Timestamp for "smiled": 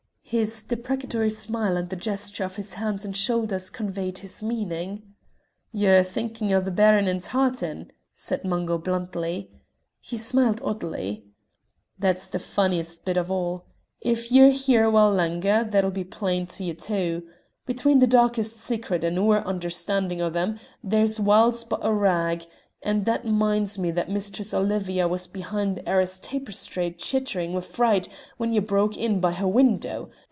10.15-10.61